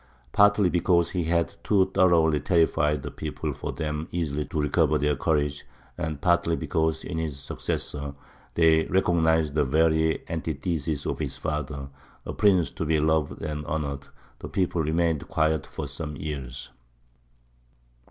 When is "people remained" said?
14.49-15.27